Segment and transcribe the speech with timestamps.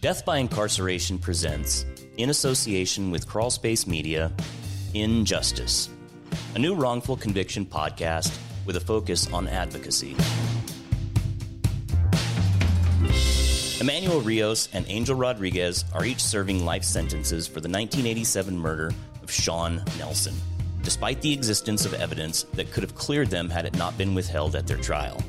[0.00, 1.84] Death by Incarceration presents,
[2.16, 4.32] in association with Crawlspace Media,
[4.94, 5.90] Injustice,
[6.54, 8.34] a new wrongful conviction podcast
[8.64, 10.16] with a focus on advocacy.
[13.78, 18.92] Emmanuel Rios and Angel Rodriguez are each serving life sentences for the 1987 murder
[19.22, 20.34] of Sean Nelson,
[20.82, 24.56] despite the existence of evidence that could have cleared them had it not been withheld
[24.56, 25.22] at their trial.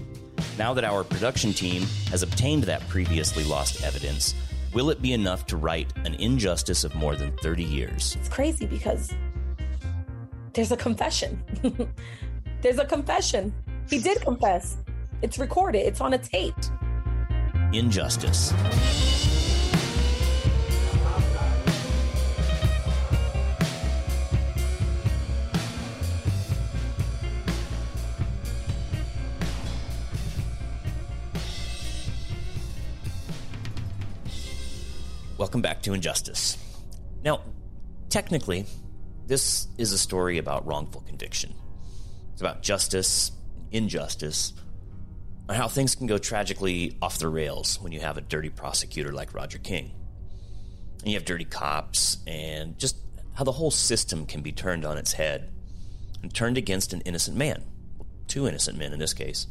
[0.58, 4.34] Now that our production team has obtained that previously lost evidence,
[4.74, 8.16] will it be enough to right an injustice of more than 30 years?
[8.20, 9.12] It's crazy because
[10.54, 11.44] there's a confession.
[12.62, 13.54] there's a confession.
[13.90, 14.78] He did confess.
[15.22, 16.56] It's recorded, it's on a tape.
[17.74, 18.54] Injustice.
[35.42, 36.56] Welcome back to Injustice.
[37.24, 37.42] Now,
[38.10, 38.68] technically,
[39.26, 41.56] this is a story about wrongful conviction.
[42.32, 43.32] It's about justice,
[43.72, 44.54] injustice,
[45.50, 49.12] and how things can go tragically off the rails when you have a dirty prosecutor
[49.14, 49.90] like Roger King.
[51.00, 52.98] And you have dirty cops, and just
[53.34, 55.50] how the whole system can be turned on its head
[56.22, 57.64] and turned against an innocent man.
[58.28, 59.48] Two innocent men in this case.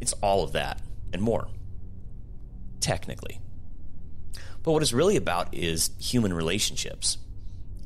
[0.00, 1.46] It's all of that and more.
[2.80, 3.40] Technically.
[4.64, 7.18] But what it's really about is human relationships.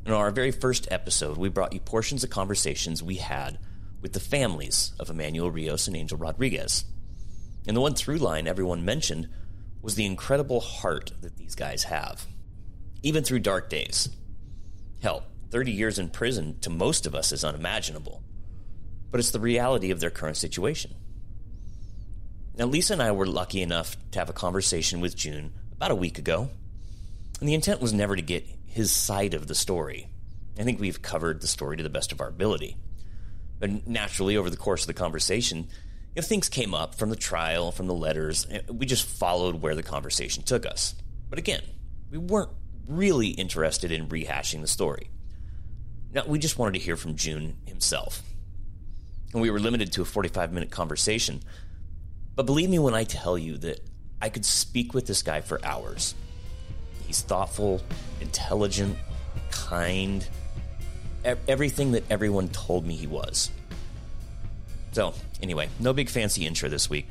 [0.05, 3.59] In our very first episode, we brought you portions of conversations we had
[4.01, 6.85] with the families of Emmanuel Rios and Angel Rodriguez.
[7.67, 9.27] And the one through line everyone mentioned
[9.81, 12.25] was the incredible heart that these guys have,
[13.03, 14.09] even through dark days.
[15.01, 18.23] Hell, 30 years in prison to most of us is unimaginable,
[19.11, 20.95] but it's the reality of their current situation.
[22.57, 25.95] Now, Lisa and I were lucky enough to have a conversation with June about a
[25.95, 26.49] week ago,
[27.39, 30.09] and the intent was never to get his side of the story.
[30.57, 32.77] I think we've covered the story to the best of our ability.
[33.59, 35.67] But naturally, over the course of the conversation,
[36.15, 39.83] if things came up from the trial, from the letters, we just followed where the
[39.83, 40.95] conversation took us.
[41.29, 41.61] But again,
[42.11, 42.51] we weren't
[42.87, 45.09] really interested in rehashing the story.
[46.11, 48.23] Now, we just wanted to hear from June himself.
[49.31, 51.41] And we were limited to a 45 minute conversation.
[52.35, 53.79] But believe me when I tell you that
[54.21, 56.15] I could speak with this guy for hours.
[57.09, 57.81] He's thoughtful,
[58.21, 58.95] intelligent,
[59.49, 60.27] kind,
[61.25, 63.49] everything that everyone told me he was.
[64.91, 67.07] So, anyway, no big fancy intro this week.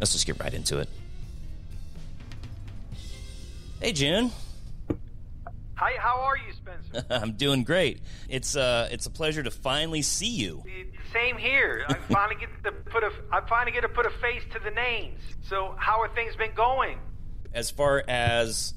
[0.00, 0.88] Let's just get right into it.
[3.78, 4.30] Hey, June.
[5.74, 7.04] Hi, how are you, Spencer?
[7.10, 8.00] I'm doing great.
[8.30, 10.62] It's uh, it's a pleasure to finally see you.
[11.12, 11.84] Same here.
[11.86, 14.70] I finally get to put a, I finally get to put a face to the
[14.70, 15.20] names.
[15.42, 17.00] So, how are things been going?
[17.52, 18.72] As far as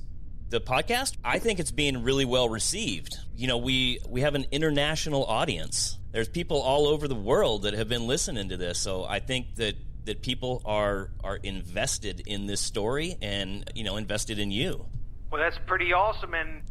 [0.49, 3.17] the podcast, I think it's being really well received.
[3.35, 5.97] You know, we we have an international audience.
[6.11, 8.79] There's people all over the world that have been listening to this.
[8.79, 13.97] So I think that that people are are invested in this story and you know
[13.97, 14.85] invested in you.
[15.31, 16.61] Well, that's pretty awesome, and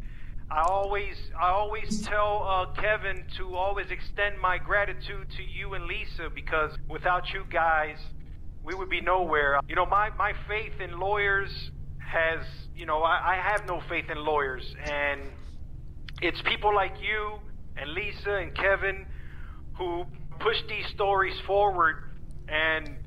[0.49, 5.85] I always I always tell uh, Kevin to always extend my gratitude to you and
[5.85, 7.97] Lisa because without you guys,
[8.63, 9.59] we would be nowhere.
[9.67, 11.71] You know, my my faith in lawyers
[12.05, 12.45] has
[12.75, 15.21] you know I, I have no faith in lawyers, and
[16.21, 17.39] it's people like you
[17.77, 19.05] and Lisa and Kevin
[19.77, 20.05] who
[20.39, 21.95] push these stories forward
[22.47, 22.97] and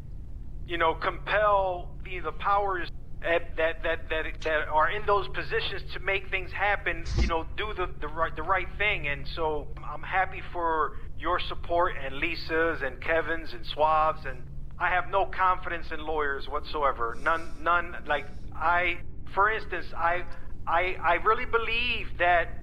[0.67, 2.89] you know compel the the powers
[3.23, 7.45] that that that that, that are in those positions to make things happen you know
[7.57, 9.09] do the the right the right thing.
[9.09, 14.43] And so I'm happy for your support and Lisa's and Kevin's and Suave's and
[14.79, 17.17] I have no confidence in lawyers whatsoever.
[17.21, 18.27] None none like
[18.61, 18.97] I
[19.35, 20.23] for instance I
[20.67, 22.59] I I really believe that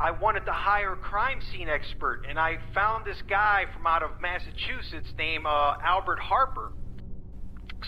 [0.00, 4.04] I wanted to hire a crime scene expert, and I found this guy from out
[4.04, 6.72] of Massachusetts named uh, Albert Harper.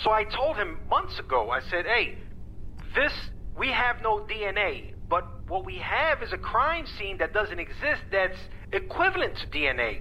[0.03, 2.19] So I told him months ago, I said, hey,
[2.97, 3.13] this,
[3.57, 8.03] we have no DNA, but what we have is a crime scene that doesn't exist
[8.11, 8.39] that's
[8.73, 10.01] equivalent to DNA.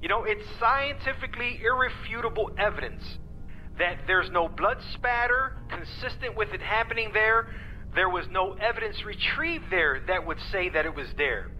[0.00, 3.02] You know, it's scientifically irrefutable evidence
[3.78, 7.48] that there's no blood spatter consistent with it happening there.
[7.94, 11.50] There was no evidence retrieved there that would say that it was there.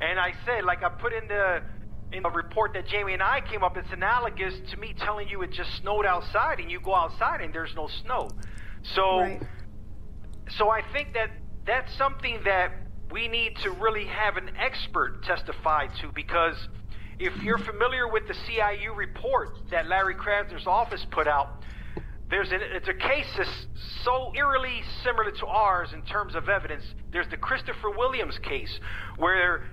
[0.00, 1.62] And I said, like I put in the
[2.10, 5.42] in the report that Jamie and I came up, it's analogous to me telling you
[5.42, 8.30] it just snowed outside and you go outside and there's no snow.
[8.94, 9.42] So right.
[10.56, 11.30] so I think that
[11.66, 12.72] that's something that
[13.10, 16.56] we need to really have an expert testify to because
[17.18, 21.62] if you're familiar with the CIU report that Larry Krasner's office put out,
[22.30, 23.66] there's an, it's a case that's
[24.04, 26.84] so eerily similar to ours in terms of evidence.
[27.10, 28.78] There's the Christopher Williams case
[29.16, 29.64] where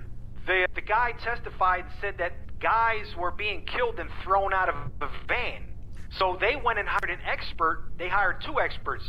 [0.47, 4.75] the the guy testified and said that guys were being killed and thrown out of
[5.01, 5.63] a van.
[6.18, 7.91] So they went and hired an expert.
[7.98, 9.03] They hired two experts.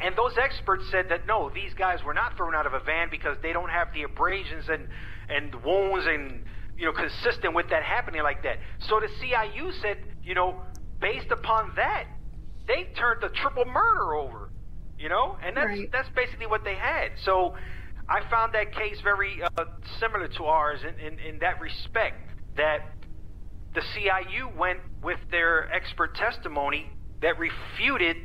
[0.00, 3.08] And those experts said that no, these guys were not thrown out of a van
[3.10, 4.88] because they don't have the abrasions and,
[5.28, 6.44] and wounds and,
[6.76, 8.56] you know, consistent with that happening like that.
[8.88, 10.56] So the CIU said, you know,
[11.00, 12.04] based upon that,
[12.66, 14.50] they turned the triple murder over,
[14.98, 15.88] you know, and that's Right.
[15.92, 17.10] that's basically what they had.
[17.24, 17.54] So
[18.08, 19.64] I found that case very uh,
[20.00, 22.16] similar to ours in, in, in that respect
[22.56, 22.80] that
[23.74, 26.86] the CIU went with their expert testimony
[27.22, 28.16] that refuted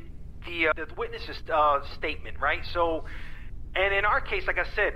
[0.45, 2.59] the, uh, the witness's uh, statement, right?
[2.73, 3.05] So,
[3.75, 4.93] and in our case, like I said,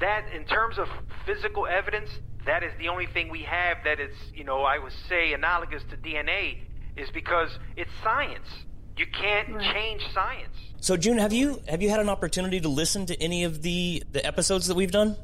[0.00, 0.88] that in terms of
[1.26, 2.10] physical evidence,
[2.46, 5.82] that is the only thing we have that is, you know, I would say analogous
[5.90, 6.58] to DNA,
[6.96, 8.48] is because it's science.
[8.96, 9.72] You can't Right.
[9.74, 10.56] change science.
[10.80, 14.02] So, June, have you have you had an opportunity to listen to any of the
[14.10, 15.16] the episodes that we've done?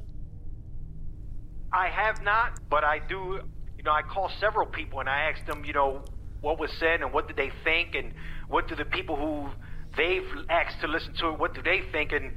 [1.73, 3.41] I have not, but I do.
[3.77, 6.03] You know, I call several people and I ask them, you know,
[6.41, 8.13] what was said and what did they think, and
[8.49, 9.49] what do the people who
[9.97, 12.33] they've asked to listen to it, what do they think, and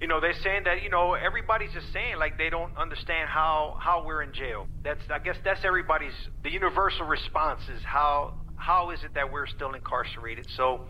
[0.00, 3.74] you know, they're saying that you know everybody's just saying like they don't understand how
[3.80, 4.66] how we're in jail.
[4.84, 9.46] That's I guess that's everybody's the universal response is how how is it that we're
[9.46, 10.46] still incarcerated?
[10.56, 10.80] So,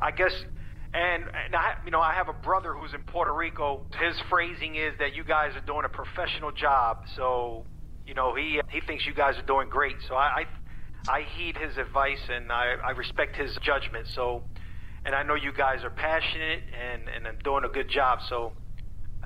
[0.00, 0.32] I guess.
[0.94, 3.82] And, and I, you know, I have a brother who's in Puerto Rico.
[4.00, 6.98] His phrasing is that you guys are doing a professional job.
[7.16, 7.66] So,
[8.06, 9.96] you know, he he thinks you guys are doing great.
[10.08, 10.46] So I
[11.08, 14.06] I, I heed his advice and I, I respect his judgment.
[14.14, 14.44] So,
[15.06, 18.18] and I know you guys are passionate and and are doing a good job.
[18.28, 18.52] So,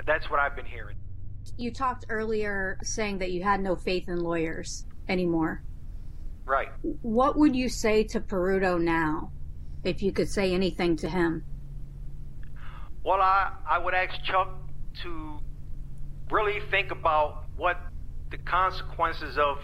[0.06, 0.96] that's what I've been hearing.
[1.56, 5.62] You talked earlier saying that you had no faith in lawyers anymore.
[6.44, 6.68] Right.
[7.02, 9.32] What would you say to Peruto now,
[9.82, 11.44] if you could say anything to him?
[13.04, 14.48] Well, I, I would ask Chuck
[15.02, 15.38] to
[16.30, 17.78] really think about what
[18.30, 19.58] the consequences of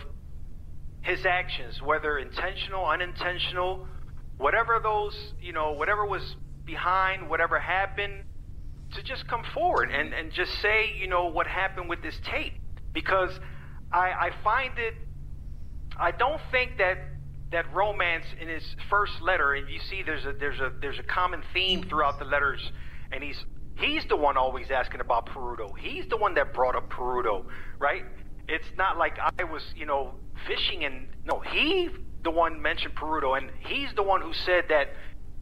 [1.03, 3.87] his actions, whether intentional, unintentional,
[4.39, 8.25] whatever those, you know, whatever was behind, whatever happened,
[8.95, 12.55] to just come forward and, and just say, you know, what happened with this tape.
[12.93, 13.31] Because
[13.93, 14.95] I, I find it,
[15.99, 16.99] I don't think that
[17.53, 21.03] that romance in his first letter, and you see there's a there's a there's a
[21.03, 22.61] common theme throughout the letters,
[23.13, 23.45] and he's
[23.79, 25.77] he's the one always asking about Peruto.
[25.79, 27.45] He's the one that brought up Peruto,
[27.79, 28.03] right?
[28.49, 30.15] It's not like I was, you know,
[30.47, 31.89] fishing and no, he
[32.27, 34.89] the one mentioned Peruto, and he's the one who said that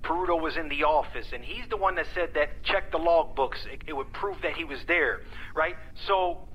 [0.02, 3.34] Peruto was in the office, and he's the one that said that check the log
[3.34, 3.58] books.
[3.72, 5.20] It, it would prove that he was there,
[5.56, 5.76] right?
[6.06, 6.46] So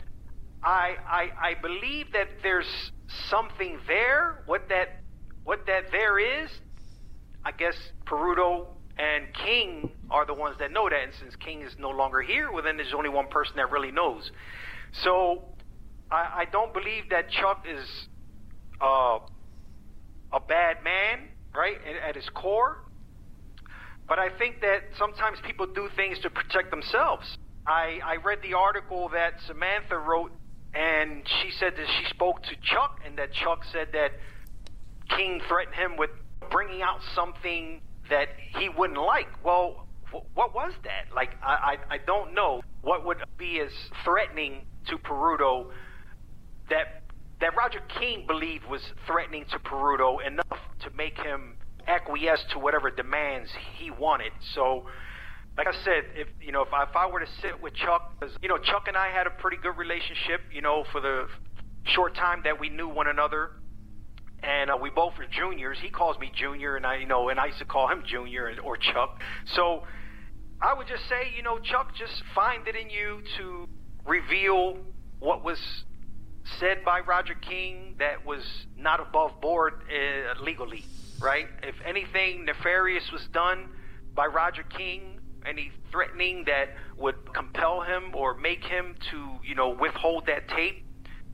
[0.63, 2.91] I, I I believe that there's
[3.31, 4.43] something there.
[4.45, 5.01] What that
[5.45, 6.51] what that there is,
[7.43, 8.67] I guess Peruto
[8.99, 11.03] and King are the ones that know that.
[11.05, 13.91] And since King is no longer here, well then there's only one person that really
[13.91, 14.31] knows.
[14.91, 15.45] So
[16.11, 18.07] I, I don't believe that Chuck is
[18.79, 19.19] uh,
[20.31, 21.77] a bad man, right,
[22.07, 22.77] at, his core.
[24.07, 27.37] But I think that sometimes people do things to protect themselves.
[27.67, 30.31] I, I read the article that Samantha wrote,
[30.73, 34.11] and she said that she spoke to Chuck, and that Chuck said that
[35.15, 36.09] King threatened him with
[36.51, 39.27] bringing out something that he wouldn't like.
[39.43, 39.87] Well,
[40.33, 41.13] what was that?
[41.15, 43.71] Like, I, I, I don't know what would be as
[44.03, 45.67] threatening to Peruto
[46.69, 47.03] that
[47.41, 51.55] that Roger King believed was threatening to Peruto enough to make him
[51.87, 54.31] acquiesce to whatever demands he wanted.
[54.53, 54.85] So,
[55.57, 58.19] like I said, if you know, if I, if I were to sit with Chuck,
[58.19, 61.27] cause, you know, Chuck and I had a pretty good relationship, you know, for the
[61.85, 63.51] short time that we knew one another,
[64.43, 65.77] and uh, we both were juniors.
[65.81, 68.53] He calls me Junior, and I, you know, and I used to call him Junior
[68.63, 69.19] or Chuck.
[69.55, 69.83] So,
[70.61, 73.67] I would just say, you know, Chuck, just find it in you to
[74.05, 74.77] reveal
[75.19, 75.59] what was
[76.59, 78.43] said by Roger King that was
[78.77, 80.85] not above board uh, legally,
[81.21, 81.47] right?
[81.63, 83.69] If anything nefarious was done
[84.15, 89.69] by Roger King, any threatening that would compel him or make him to, you know,
[89.69, 90.83] withhold that tape,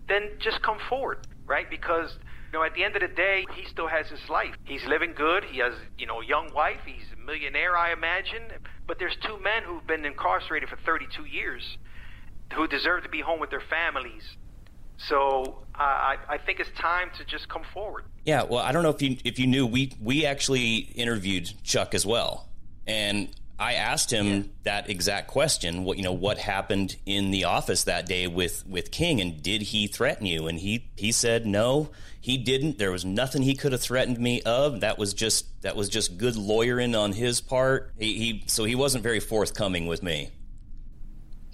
[0.08, 1.70] then just come forward, right?
[1.70, 2.16] Because
[2.52, 4.56] you know, at the end of the day, he still has his life.
[4.64, 5.44] He's living good.
[5.44, 6.80] He has, you know, a young wife.
[6.86, 8.44] He's a millionaire, I imagine.
[8.88, 11.78] But there's two men who've been incarcerated for 32 years
[12.54, 14.24] who deserve to be home with their families.
[14.98, 18.06] So uh, I, I think it's time to just come forward.
[18.25, 21.94] Yeah, well, I don't know if you if you knew we we actually interviewed Chuck
[21.94, 22.50] as well,
[22.88, 24.44] and I asked him yeah.
[24.64, 25.84] that exact question.
[25.84, 29.62] What you know, what happened in the office that day with with King, and did
[29.62, 30.48] he threaten you?
[30.48, 32.80] And he he said no, he didn't.
[32.80, 34.82] There was nothing he could have threatened me of.
[34.82, 37.94] That was just that was just good lawyering on his part.
[38.00, 40.32] He, he so he wasn't very forthcoming with me.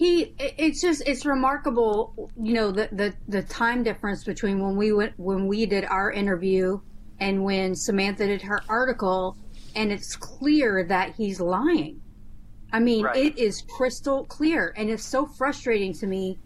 [0.02, 4.92] He it's just it's remarkable, you know, the the the time difference between when we
[4.92, 6.80] went when we did our interview
[7.20, 9.38] and when Samantha did her article
[9.76, 12.02] and it's clear that he's lying.
[12.74, 13.16] I mean, right.
[13.16, 16.40] it is crystal clear, and it's so frustrating to me.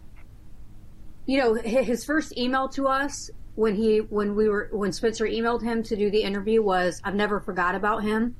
[1.24, 5.62] You know, his first email to us when he when we were when Spencer emailed
[5.62, 8.36] him to do the interview was, "I've never forgot about him."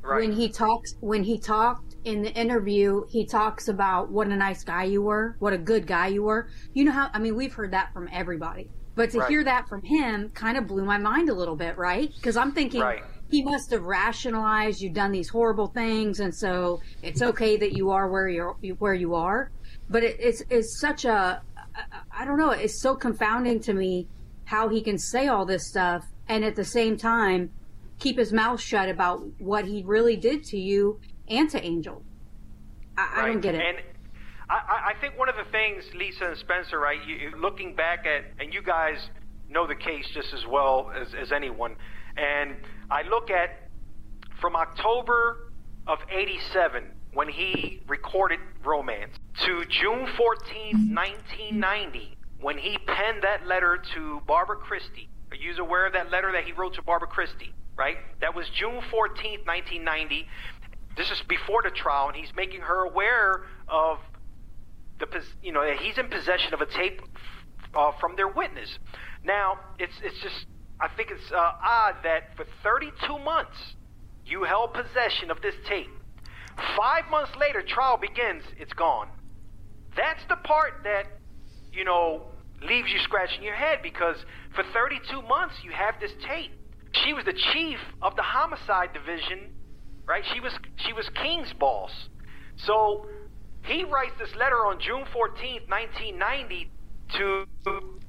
[0.00, 0.20] Right.
[0.20, 4.62] When he talks, when he talked in the interview, he talks about what a nice
[4.62, 6.48] guy you were, what a good guy you were.
[6.72, 7.10] You know how?
[7.12, 9.28] I mean, we've heard that from everybody, but to right.
[9.28, 12.10] hear that from him kind of blew my mind a little bit, right?
[12.14, 12.80] Because I'm thinking.
[12.80, 17.72] Right he must have rationalized you've done these horrible things, and so it's okay that
[17.72, 19.50] you are where you're where you are.
[19.90, 21.42] But it, it's it's such a
[22.12, 22.50] I don't know.
[22.50, 24.06] It's so confounding to me
[24.44, 27.50] how he can say all this stuff and at the same time
[27.98, 32.02] keep his mouth shut about what he really did to you and to Angel.
[32.96, 33.10] I, right.
[33.16, 33.60] I don't get it.
[33.60, 33.78] And
[34.48, 36.98] I, I think one of the things, Lisa and Spencer, right?
[37.06, 38.96] You, looking back at, and you guys
[39.48, 41.76] know the case just as well as, as anyone.
[42.16, 42.56] And
[42.90, 43.68] I look at
[44.40, 45.52] from October
[45.86, 53.78] of 87, when he recorded Romance, to June 14th, 1990, when he penned that letter
[53.94, 55.08] to Barbara Christie.
[55.30, 57.54] Are you aware of that letter that he wrote to Barbara Christie?
[57.76, 57.96] Right?
[58.20, 60.26] That was June 14th, 1990.
[60.96, 63.98] This is before the trial, and he's making her aware of
[64.98, 65.06] the,
[65.42, 67.02] you know, he's in possession of a tape
[67.74, 68.78] uh, from their witness.
[69.24, 70.46] Now, it's it's just
[70.80, 73.56] I think it's uh, odd that for 32 months
[74.24, 75.90] you held possession of this tape.
[76.76, 78.42] Five months later, trial begins.
[78.58, 79.08] It's gone.
[79.96, 81.04] That's the part that
[81.72, 82.26] you know
[82.62, 84.16] leaves you scratching your head because
[84.54, 86.52] for 32 months you have this tape.
[87.04, 89.52] She was the chief of the homicide division,
[90.06, 90.24] right?
[90.32, 91.90] She was she was King's boss.
[92.56, 93.06] So
[93.64, 96.70] he writes this letter on June 14th, 1990
[97.16, 97.44] to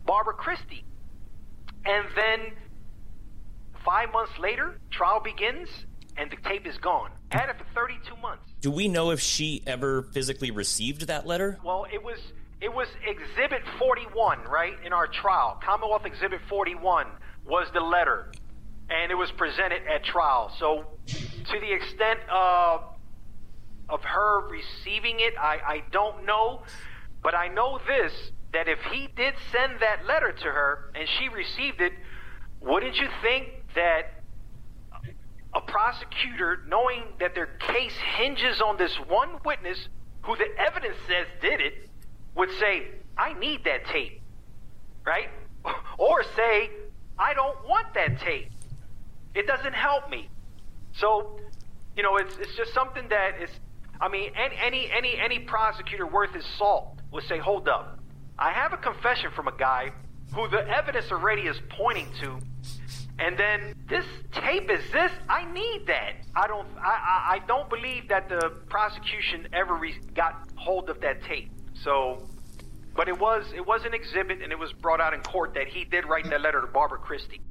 [0.05, 0.85] Barbara Christie.
[1.85, 2.39] And then
[3.85, 5.69] five months later, trial begins,
[6.17, 7.11] and the tape is gone.
[7.29, 8.43] Had it for 32 months.
[8.61, 11.57] Do we know if she ever physically received that letter?
[11.63, 12.19] Well, it was
[12.59, 15.59] it was Exhibit 41, right, in our trial.
[15.63, 17.05] Commonwealth Exhibit 41
[17.45, 18.31] was the letter,
[18.89, 20.51] and it was presented at trial.
[20.59, 22.81] So, to the extent of
[23.89, 26.63] of her receiving it, I, I don't know,
[27.23, 28.11] but I know this
[28.53, 31.93] that if he did send that letter to her and she received it,
[32.61, 34.23] wouldn't you think that
[35.53, 39.87] a prosecutor, knowing that their case hinges on this one witness
[40.23, 41.89] who the evidence says did it,
[42.35, 44.21] would say, I need that tape,
[45.05, 45.29] right?
[45.97, 46.69] Or say,
[47.17, 48.51] I don't want that tape.
[49.37, 50.29] It doesn't help me.
[50.93, 51.39] So,
[51.95, 53.51] you know, it's, it's just something that is,
[54.01, 57.99] I mean, any, any, any prosecutor worth his salt would say, hold up.
[58.39, 59.91] I have a confession from a guy
[60.33, 62.39] who the evidence already is pointing to,
[63.19, 65.11] and then this tape is this.
[65.29, 66.13] I need that.
[66.35, 66.67] I don't.
[66.77, 71.49] I, I, I don't believe that the prosecution ever re- got hold of that tape.
[71.73, 72.27] So,
[72.95, 75.67] but it was it was an exhibit, and it was brought out in court that
[75.67, 77.41] he did write that letter to Barbara Christie.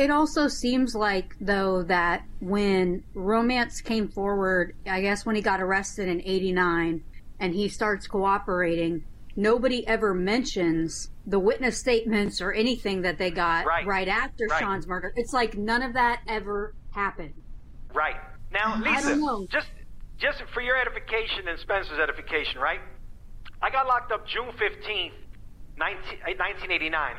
[0.00, 5.60] It also seems like, though, that when Romance came forward, I guess when he got
[5.60, 7.02] arrested in '89,
[7.38, 9.04] and he starts cooperating,
[9.36, 14.58] nobody ever mentions the witness statements or anything that they got right, right after right.
[14.58, 15.12] Sean's murder.
[15.16, 17.34] It's like none of that ever happened.
[17.92, 18.16] Right.
[18.50, 19.68] Now, Lisa, just
[20.16, 22.80] just for your edification and Spencer's edification, right?
[23.60, 25.12] I got locked up June 15th,
[25.76, 27.16] 19, 1989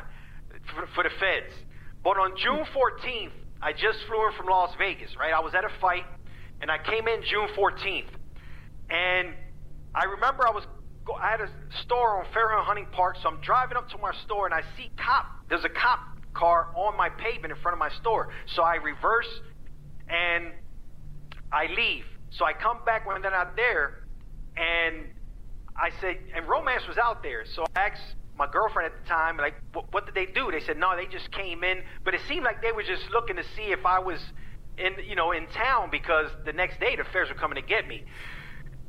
[0.73, 1.53] for, for the feds.
[2.03, 3.31] But on June 14th,
[3.61, 5.33] I just flew in from Las Vegas, right?
[5.33, 6.05] I was at a fight
[6.61, 8.09] and I came in June 14th.
[8.89, 9.33] And
[9.93, 10.65] I remember I was
[11.19, 11.49] I had a
[11.83, 14.91] store on Fairhill Hunting Park, so I'm driving up to my store and I see
[14.97, 15.25] cop.
[15.49, 15.99] There's a cop
[16.33, 18.29] car on my pavement in front of my store.
[18.55, 19.27] So I reverse
[20.07, 20.51] and
[21.51, 22.05] I leave.
[22.31, 24.03] So I come back when they're not there,
[24.55, 25.07] and
[25.75, 27.43] I said, and Romance was out there.
[27.55, 30.49] So I asked my girlfriend at the time, like, what, what did they do?
[30.51, 33.35] They said, no, they just came in, but it seemed like they were just looking
[33.35, 34.19] to see if I was
[34.77, 37.87] in, you know, in town because the next day the feds were coming to get
[37.87, 38.03] me.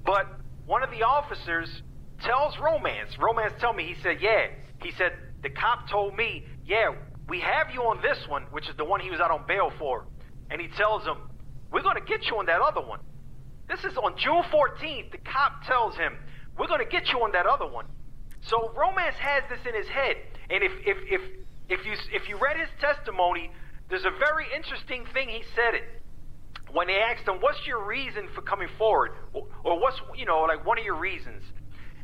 [0.04, 0.26] But
[0.66, 1.82] one of the officers
[2.20, 3.18] tells Romance.
[3.18, 4.46] Romance tell me, he said, yeah.
[4.82, 6.94] He said, the cop told me, yeah,
[7.28, 9.72] we have you on this one, which is the one he was out on bail
[9.78, 10.06] for.
[10.50, 11.16] And he tells him,
[11.72, 13.00] we're going to get you on that other one.
[13.68, 15.12] This is on June 14th.
[15.12, 16.12] The cop tells him,
[16.58, 17.86] We're going to get you on that other one.
[18.48, 20.16] So Romance has this in his head.
[20.50, 21.20] And if, if, if,
[21.68, 23.50] if, you, if you read his testimony,
[23.88, 25.84] there's a very interesting thing he said it.
[26.72, 29.12] When they asked him, What's your reason for coming forward?
[29.32, 31.42] Or, or what's, you know, like one of your reasons?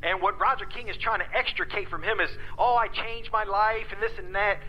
[0.02, 3.44] And what Roger King is trying to extricate from him is, Oh, I changed my
[3.44, 4.60] life and this and that.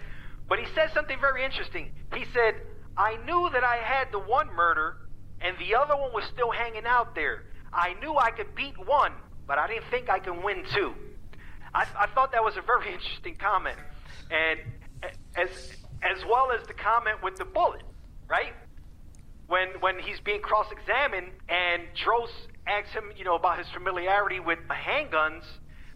[0.48, 1.92] But he said something very interesting.
[2.16, 2.56] He said,
[2.98, 4.98] I knew that I had the one murder
[5.42, 7.44] and the other one was still hanging out there.
[7.72, 9.14] I knew I could beat one,
[9.48, 10.94] but I didn't think I could win two.
[11.74, 13.78] I, I thought that was a very interesting comment.
[14.32, 14.60] And
[15.36, 15.50] as,
[16.04, 17.84] as well as the comment with the bullet,
[18.28, 18.54] right?
[19.48, 22.30] When, when he's being cross examined and Droz
[22.68, 25.44] asks him, you know, about his familiarity with handguns,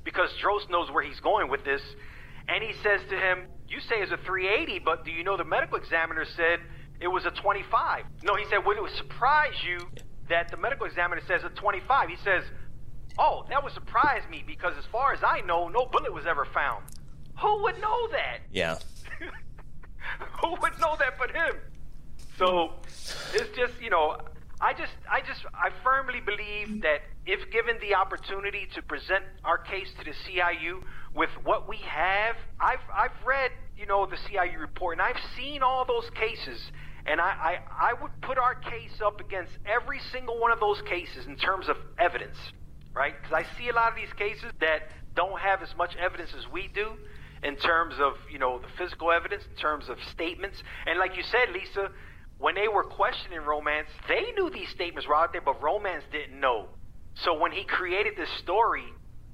[0.03, 1.82] because Droz knows where he's going with this,
[2.48, 5.46] and he says to him, You say it's a 380, but do you know the
[5.46, 6.60] medical examiner said
[7.00, 8.06] it was a 25.
[8.24, 9.80] No, he said, would it surprise you
[10.30, 12.10] that the medical examiner says a 25?
[12.10, 12.44] He says,
[13.17, 16.46] oh, that would surprise me because as far as I know, no bullet was ever
[16.46, 16.86] found.
[17.41, 18.39] Who would know that?
[18.51, 18.77] Yeah.
[20.41, 21.55] Who would know that but him?
[22.38, 22.72] So
[23.34, 24.17] it's just, you know,
[24.60, 29.58] I just, I just, I firmly believe that if given the opportunity to present our
[29.58, 30.84] case to the CIU
[31.15, 35.63] with what we have, I've, I've read, you know, the CIU report and I've seen
[35.63, 36.60] all those cases
[37.05, 40.82] and I, I, I would put our case up against every single one of those
[40.84, 42.38] cases in terms of evidence,
[42.93, 43.13] right?
[43.21, 46.47] Because I see a lot of these cases that don't have as much evidence as
[46.51, 46.93] we do
[47.43, 50.62] in terms of, you know, the physical evidence, in terms of statements.
[50.85, 51.89] And like you said, Lisa,
[52.38, 56.39] when they were questioning Romance, they knew these statements were out there, but Romance didn't
[56.39, 56.69] know.
[57.15, 58.85] So when he created this story,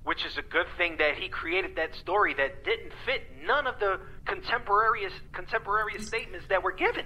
[0.03, 3.79] which is a good thing that he created that story that didn't fit none of
[3.79, 7.05] the contemporaneous contemporaneous statements that were given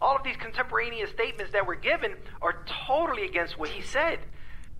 [0.00, 4.18] all of these contemporaneous statements that were given are totally against what he said.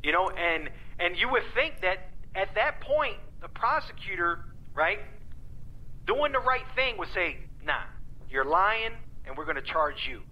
[0.06, 0.70] You know, and
[1.00, 5.00] and you would think that at that point the prosecutor, right,
[6.06, 7.82] doing the right thing would say, "Nah,
[8.30, 8.92] you're lying,
[9.26, 10.22] and we're going to charge you."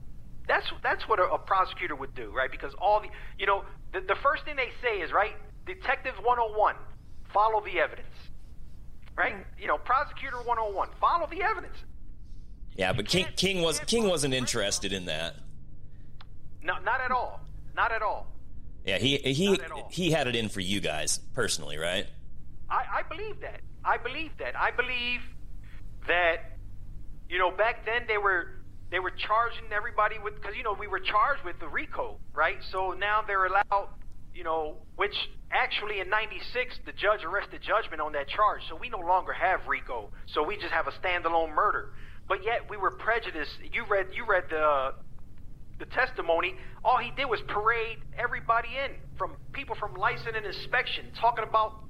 [0.47, 2.53] That's that's what a, a, prosecutor would do, right?
[2.53, 5.33] Because all the, you know, the, the first thing they say is, right,
[5.67, 6.77] Detective 101,
[7.33, 8.15] follow the evidence,
[9.17, 9.35] right?
[9.35, 9.61] Mm-hmm.
[9.61, 11.75] You know, Prosecutor 101, follow the evidence.
[12.77, 15.35] Yeah, but King King was King wasn't interested in that.
[16.63, 17.41] No, not at all.
[17.75, 18.29] Not at all.
[18.85, 19.59] Yeah, he he
[19.91, 22.07] he had it in for you guys personally, right?
[22.69, 23.61] I, I believe that.
[23.85, 24.55] I believe that.
[24.59, 25.21] I believe
[26.07, 26.59] that
[27.29, 28.49] you know back then they were
[28.91, 32.59] they were charging everybody with because you know we were charged with the RICO, right?
[32.71, 33.89] So now they're allowed,
[34.35, 35.17] you know, which
[35.51, 39.67] actually in '96 the judge arrested judgment on that charge, so we no longer have
[39.67, 41.95] RICO, so we just have a standalone murder.
[42.29, 43.59] But yet we were prejudiced.
[43.73, 44.95] You read you read the
[45.79, 46.55] the testimony.
[46.85, 51.85] All he did was parade everybody in, from people from license and inspection, talking about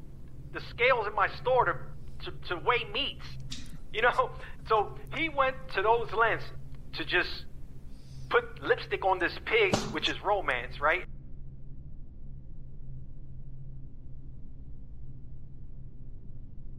[0.52, 1.76] the scales in my store to
[2.24, 3.26] to, to weigh meats.
[3.92, 4.30] You know,
[4.68, 6.46] so he went to those lengths
[6.94, 7.44] to just
[8.28, 11.04] put lipstick on this pig, which is romance, right?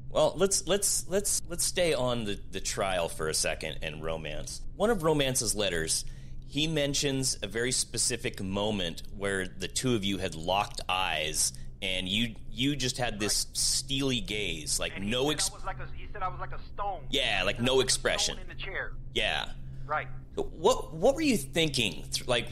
[0.09, 4.61] Well, let's let's let's let's stay on the, the trial for a second and romance.
[4.77, 6.05] One of Romance's letters,
[6.47, 12.07] he mentions a very specific moment where the two of you had locked eyes and
[12.07, 13.57] you you just had this right.
[13.57, 17.01] steely gaze, like no ex- like a, he said I was like a stone.
[17.09, 18.39] Yeah, like no expression.
[18.39, 18.93] in the chair.
[19.13, 19.49] Yeah.
[19.85, 20.07] Right.
[20.35, 22.47] What what were you thinking like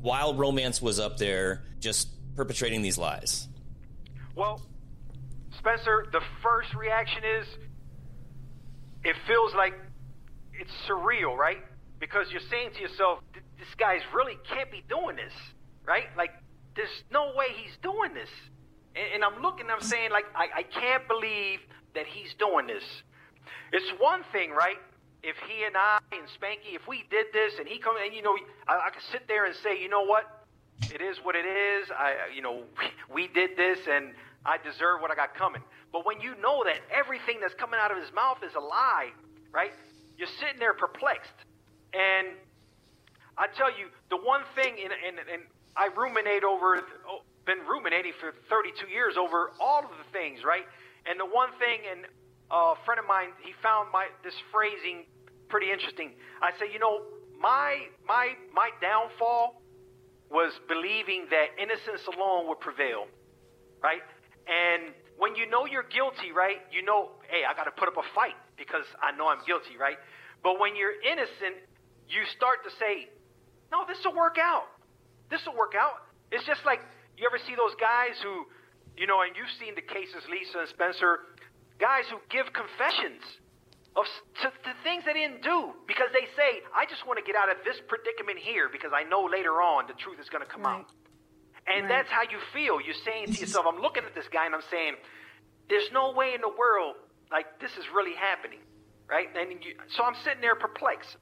[0.00, 3.48] while Romance was up there just perpetrating these lies?
[4.34, 4.60] Well,
[5.58, 7.46] Spencer, the first reaction is
[9.04, 9.74] it feels like
[10.52, 11.64] it's surreal, right?
[11.98, 13.20] Because you're saying to yourself,
[13.58, 15.32] this guy's really can't be doing this,
[15.84, 16.06] right?
[16.16, 16.30] Like,
[16.74, 18.28] there's no way he's doing this.
[18.94, 21.60] And, and I'm looking, I'm saying, like, I, I can't believe
[21.94, 22.84] that he's doing this.
[23.72, 24.76] It's one thing, right?
[25.22, 28.22] If he and I and Spanky, if we did this and he come and, you
[28.22, 28.36] know,
[28.68, 30.46] I, I could sit there and say, you know what?
[30.92, 31.88] It is what it is.
[31.90, 32.62] I, you know,
[33.08, 34.12] we, we did this and
[34.44, 35.62] I deserve what I got coming.
[35.92, 39.10] But when you know that everything that's coming out of his mouth is a lie,
[39.50, 39.72] right?
[40.18, 41.32] You're sitting there perplexed.
[41.94, 42.34] And
[43.38, 45.42] I tell you, the one thing, and,
[45.76, 46.80] I ruminate over,
[47.44, 50.64] been ruminating for 32 years over all of the things, right?
[51.04, 52.06] And the one thing, and
[52.50, 55.04] a friend of mine, he found my this phrasing
[55.48, 56.12] pretty interesting.
[56.42, 57.02] I say, you know,
[57.40, 59.62] my my my downfall
[60.30, 63.06] was believing that innocence alone would prevail,
[63.82, 64.02] right?
[64.46, 67.96] And when you know you're guilty, right, you know, hey, I got to put up
[67.96, 69.98] a fight because I know I'm guilty, right?
[70.42, 71.62] But when you're innocent,
[72.08, 73.08] you start to say,
[73.70, 74.66] no, this will work out.
[75.30, 75.98] This will work out.
[76.30, 76.80] It's just like
[77.18, 78.46] you ever see those guys who,
[78.96, 81.18] you know, and you've seen the cases, Lisa and Spencer,
[81.78, 83.22] guys who give confessions
[83.96, 84.04] of
[84.44, 87.48] to, to things they didn't do because they say, "I just want to get out
[87.48, 90.62] of this predicament here because I know later on the truth is going to come
[90.62, 90.84] Right.
[90.84, 90.88] out."
[91.66, 92.04] And Right.
[92.04, 92.78] that's how you feel.
[92.80, 94.96] You're saying to yourself, "I'm looking at this guy and I'm saying,
[95.68, 96.94] there's no way in the world
[97.32, 98.60] like this is really happening,
[99.08, 101.16] right?" And you, so I'm sitting there perplexed,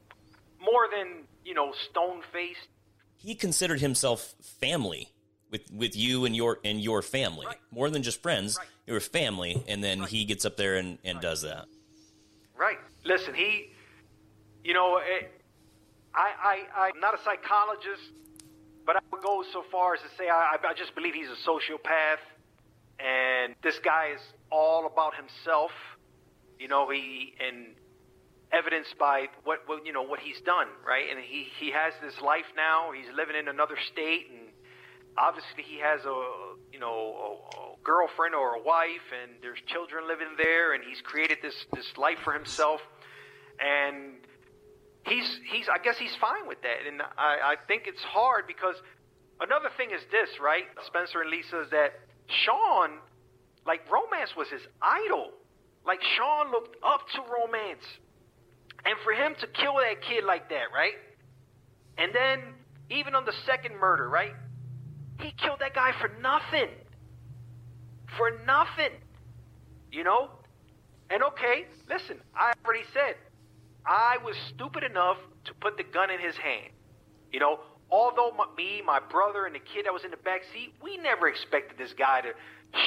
[0.65, 2.69] more than you know, stone faced.
[3.17, 5.09] He considered himself family
[5.51, 7.59] with with you and your and your family, Right.
[7.71, 8.57] more than just friends.
[8.59, 8.67] Right.
[8.87, 11.67] You were family, and then he gets up there and, and does that.
[12.57, 12.79] Right.
[13.05, 13.71] Listen, he,
[14.63, 15.27] you know, eh,
[16.15, 16.33] I,
[16.77, 18.03] I, I'm not a psychologist,
[18.87, 21.49] but I would go so far as to say I, I just believe he's a
[21.51, 22.19] sociopath,
[22.99, 25.71] and this guy is all about himself.
[26.59, 27.75] You know, he and
[28.55, 31.07] evidenced by what, what you know what he's done, right?
[31.11, 32.93] And he he has this life now.
[32.93, 34.49] He's living in another state, and
[35.19, 36.19] obviously he has a
[36.73, 41.01] you know a, a girlfriend or a wife, and there's children living there, and he's
[41.01, 42.81] created this this life for himself,
[43.59, 44.15] and
[45.07, 48.77] he's he's I guess he's fine with that, and I I think it's hard because
[49.41, 50.65] another thing is this, right?
[50.87, 52.99] Spencer and Lisa is that Sean,
[53.67, 55.33] like romance was his idol.
[55.85, 57.85] Like Sean looked up to romance.
[58.87, 60.95] And for him to kill that kid like that, right?
[61.97, 62.41] And then
[62.91, 64.35] even on the second murder, right?
[65.21, 66.69] He killed that guy for nothing.
[68.19, 68.93] For nothing.
[69.91, 70.31] You know?
[71.11, 73.17] And okay, listen, I already said
[73.87, 76.71] I was stupid enough to put the gun in his hand.
[77.33, 80.43] You know, although my, me, my brother, and the kid that was in the back
[80.53, 82.33] seat, we never expected this guy to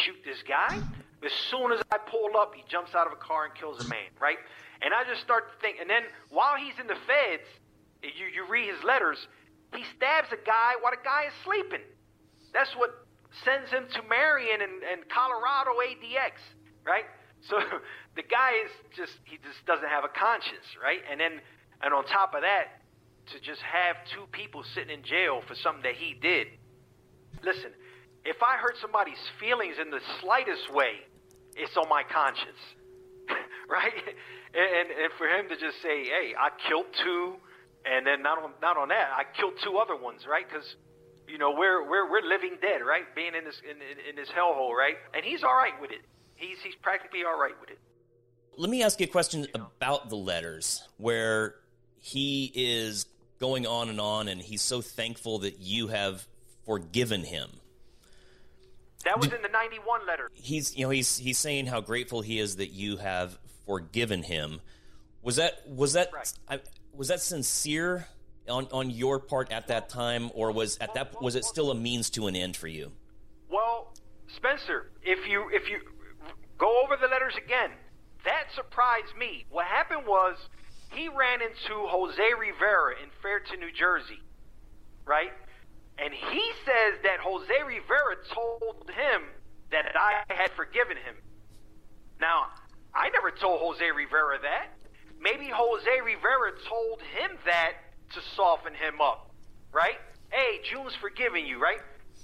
[0.04, 0.82] shoot this guy.
[1.24, 3.88] As soon as I pull up, he jumps out of a car and kills a
[3.88, 4.38] man, right?
[4.82, 7.48] And I just start to think, and then while he's in the feds,
[8.04, 9.18] you, you read his letters,
[9.74, 11.84] he stabs a guy while the guy is sleeping.
[12.54, 12.94] That's what
[13.44, 16.38] sends him to Marion and, and Colorado ADX,
[16.86, 17.06] right?
[17.50, 17.58] So
[18.16, 21.02] the guy is just, he just doesn't have a conscience, right?
[21.10, 21.42] And then,
[21.82, 22.82] and on top of that,
[23.34, 26.48] to just have two people sitting in jail for something that he did.
[27.44, 27.76] Listen,
[28.24, 31.04] if I hurt somebody's feelings in the slightest way,
[31.56, 32.60] it's on my conscience,
[33.70, 33.94] right?
[34.54, 37.36] And, and for him to just say, "Hey, I killed two,
[37.86, 40.46] and then not on not on that, I killed two other ones, right?
[40.48, 40.66] Because
[41.28, 43.04] you know we're we're we're living dead, right?
[43.16, 44.96] Being in this in, in, in this hellhole, right?
[45.14, 46.02] And he's all right with it.
[46.36, 47.80] He's he's practically all right with it.
[48.58, 51.56] Let me ask you a question about the letters where
[52.00, 53.06] he is
[53.40, 56.26] going on and on, and he's so thankful that you have
[56.66, 57.50] forgiven him.
[59.06, 60.30] That was in the '91 letter.
[60.34, 64.62] He's you know he's he's saying how grateful he is that you have forgiven him.
[65.22, 66.34] Was that was that Right.
[66.50, 66.60] I,
[66.94, 68.08] was that sincere
[68.50, 71.76] on on your part at that time, or was at that was it still a
[71.76, 72.92] means to an end for you?
[73.50, 73.94] Well,
[74.36, 75.80] Spencer, if you if you
[76.58, 77.72] go over the letters again,
[78.26, 79.46] that surprised me.
[79.50, 80.38] What happened was
[80.92, 84.22] he ran into Jose Rivera in Fairton, New Jersey,
[85.06, 85.32] right?
[85.98, 89.24] And he says that Jose Rivera told him
[89.72, 91.16] that I had forgiven him.
[92.20, 92.46] Now,
[92.94, 94.74] I never told Jose Rivera that.
[95.20, 97.74] Maybe Jose Rivera told him that
[98.14, 99.32] to soften him up,
[99.74, 99.98] right?
[100.32, 101.80] Hey, June's forgiving you, right?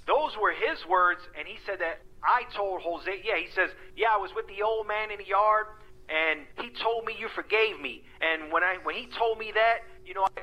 [0.06, 3.10] Those were his words, and he said that I told Jose.
[3.24, 5.66] Yeah, he says, yeah, I was with the old man in the yard,
[6.08, 8.04] and he told me you forgave me.
[8.20, 10.40] And when I when he told me that, you know, I,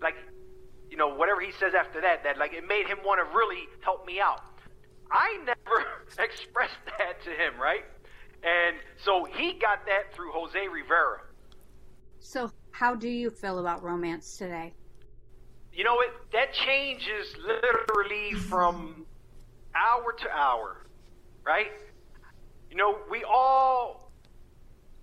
[0.00, 0.16] like,
[0.92, 3.64] you know, whatever he says after that, that like it made him want to really
[3.80, 4.42] help me out.
[5.10, 5.86] I never
[6.18, 7.84] expressed that to him, right?
[8.44, 11.22] And so he got that through Jose Rivera.
[12.20, 14.74] So, how do you feel about romance today?
[15.72, 19.06] You know, it that changes literally from
[19.74, 20.84] hour to hour,
[21.42, 21.72] right?
[22.70, 24.01] You know, we all,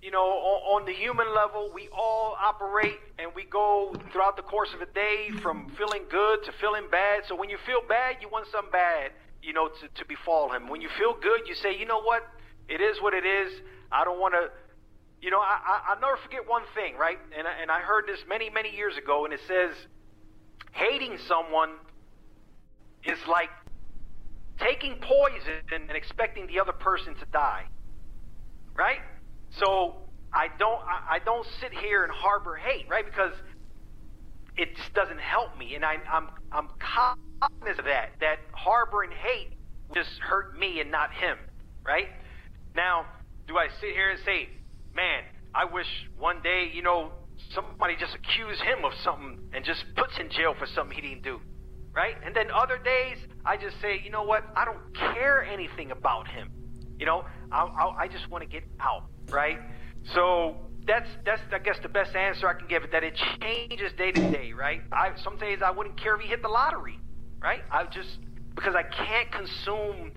[0.02, 4.44] you know, on, on the human level, we all operate and we go throughout the
[4.44, 7.24] course of a day from feeling good to feeling bad.
[7.28, 9.12] So when you feel bad, you want something bad,
[9.44, 10.70] you know, to, to befall him.
[10.70, 12.24] When you feel good, you say, you know what?
[12.70, 13.52] It is what it is.
[13.92, 14.50] I don't want to,
[15.22, 17.18] you know, I, I, I'll never forget one thing, right?
[17.38, 19.76] And, and I heard this many, many years ago, and it says,
[20.72, 21.72] hating someone
[23.04, 23.50] is like
[24.60, 27.66] taking poison and expecting the other person to die.
[28.76, 29.00] Right?
[29.58, 29.96] So
[30.34, 33.06] I don't I, don't sit here and harbor hate, right?
[33.06, 33.34] Because
[34.58, 38.12] it just doesn't help me, and I, I'm I'm cognizant of that.
[38.20, 39.58] That harboring hate
[39.94, 41.38] just hurt me and not him,
[41.86, 42.08] right?
[42.76, 43.06] Now,
[43.48, 44.50] do I sit here and say,
[44.94, 45.24] man,
[45.56, 47.12] I wish one day, you know,
[47.56, 51.24] somebody just accuse him of something and just puts in jail for something he didn't
[51.24, 51.40] do?
[51.94, 52.16] right?
[52.26, 54.44] And then other days, I just say, you know what?
[54.56, 56.52] I don't care anything about him.
[56.98, 59.58] You know, I, I, I just want to get out, right?
[60.14, 60.56] So
[60.88, 62.92] that's that's I guess the best answer I can give it.
[62.92, 64.82] That it changes day to day, right?
[64.92, 67.00] I some days I wouldn't care if he hit the lottery,
[67.42, 67.62] right?
[67.72, 68.18] I just
[68.56, 70.12] because I can't consume,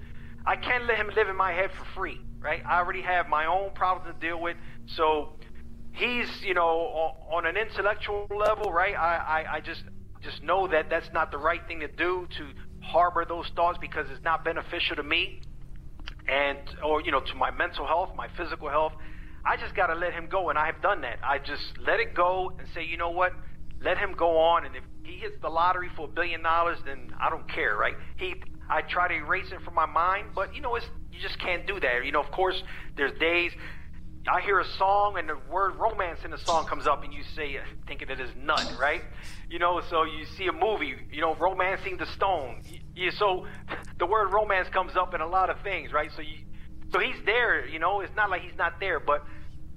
[0.46, 2.62] I can't let him live in my head for free, right?
[2.66, 5.37] I already have my own problems to deal with, so
[5.92, 8.94] he's you know on, on an intellectual level, right?
[8.94, 9.85] I, I I just
[10.22, 12.46] just know that that's not the right thing to do to
[12.81, 15.40] harbor those thoughts because it's not beneficial to me
[16.28, 18.92] and or you know to my mental health, my physical health.
[19.44, 21.18] I just got to let him go, and I have done that.
[21.24, 23.32] I just let it go and say, you know what?
[23.80, 27.12] Let him go on, and if he hits the lottery for a billion dollars, then
[27.20, 27.96] I don't care, right?
[28.18, 28.37] He,
[28.70, 31.66] I try to erase it from my mind, but you know, it's you just can't
[31.66, 32.04] do that.
[32.04, 32.62] You know, of course,
[32.96, 33.50] there's days
[34.30, 37.22] I hear a song and the word romance in the song comes up, and you
[37.35, 37.58] say,
[37.88, 39.02] thinking it is nut, right?
[39.50, 42.62] You know, so you see a movie, you know, romancing the stone.
[42.94, 43.46] You, so
[43.98, 46.11] the word romance comes up in a lot of things, right?
[46.14, 46.38] So you,
[46.92, 48.00] so he's there, you know.
[48.00, 49.24] It's not like he's not there, but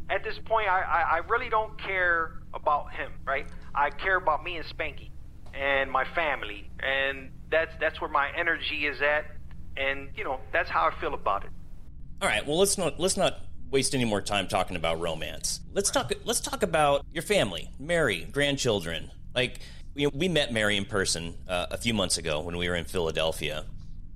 [0.10, 3.48] at this point, I, I, I really don't care about him, right?
[3.74, 5.10] I care about me and Spanky
[5.54, 9.26] and my family, and that's that's where my energy is at,
[9.78, 11.50] and you know that's how I feel about it.
[12.22, 13.40] All right, well let's not let's not
[13.72, 15.62] waste any more time talking about romance.
[15.74, 19.12] Let's talk let's talk about your family, Mary, grandchildren.
[19.34, 19.60] Like
[19.96, 22.76] you know, we met Mary in person uh, a few months ago when we were
[22.76, 23.66] in Philadelphia,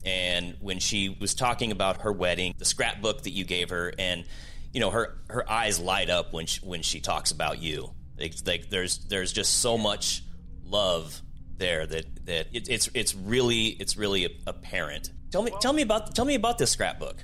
[0.05, 4.25] and when she was talking about her wedding, the scrapbook that you gave her, and
[4.73, 7.91] you know her her eyes light up when she, when she talks about you.
[8.19, 10.23] Like, like there's there's just so much
[10.65, 11.21] love
[11.57, 15.11] there that that it, it's it's really it's really apparent.
[15.31, 17.23] Tell me well, tell me about tell me about this scrapbook.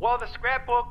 [0.00, 0.86] Well, the scrapbook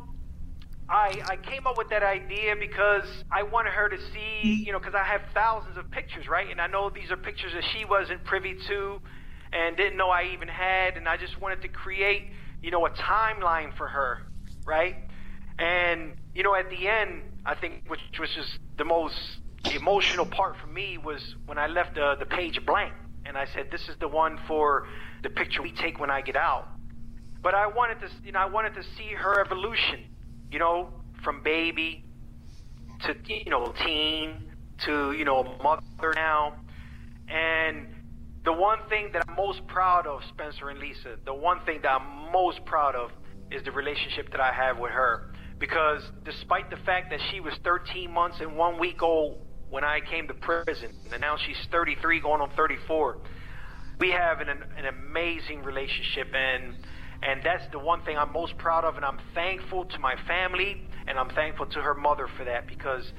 [0.89, 4.79] I, I came up with that idea because I wanted her to see, you know,
[4.79, 6.49] because I have thousands of pictures, right?
[6.49, 8.99] And I know these are pictures that she wasn't privy to
[9.53, 12.89] and didn't know I even had, and I just wanted to create, you know, a
[12.89, 14.19] timeline for her,
[14.65, 14.95] right?
[15.59, 19.15] And you know, at the end, I think which was just the most
[19.73, 22.93] emotional part for me was when I left the the page blank,
[23.25, 24.87] and I said, "This is the one for
[25.21, 26.67] the picture we take when I get out."
[27.41, 29.99] But I wanted to, you know, I wanted to see her evolution,
[30.51, 30.89] you know,
[31.23, 32.05] from baby
[33.05, 34.51] to you know teen
[34.85, 36.55] to you know mother now,
[37.27, 37.87] and
[38.45, 41.91] the one thing that I'm most proud of, Spencer and Lisa, the one thing that
[41.91, 43.11] I'm most proud of
[43.51, 45.31] is the relationship that I have with her.
[45.59, 49.99] Because despite the fact that she was 13 months and one week old when I
[49.99, 53.17] came to prison, and now she's 33 going on 34,
[53.99, 56.33] we have an, an amazing relationship.
[56.33, 56.75] And,
[57.21, 58.95] and that's the one thing I'm most proud of.
[58.95, 63.11] And I'm thankful to my family and I'm thankful to her mother for that because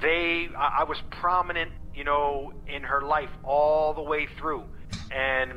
[0.00, 4.64] they, I, I was prominent you know, in her life all the way through.
[5.10, 5.52] And